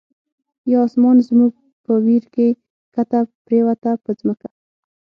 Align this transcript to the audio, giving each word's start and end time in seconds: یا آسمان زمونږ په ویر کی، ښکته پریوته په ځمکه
یا 0.69 0.77
آسمان 0.87 1.15
زمونږ 1.27 1.51
په 1.85 1.93
ویر 2.05 2.23
کی، 2.35 2.47
ښکته 2.91 3.19
پریوته 3.45 3.91
په 4.03 4.11
ځمکه 4.19 4.49